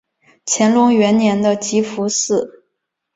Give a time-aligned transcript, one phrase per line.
[0.47, 2.65] 乾隆元年的集福祠。